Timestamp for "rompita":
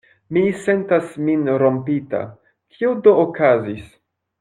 1.65-2.25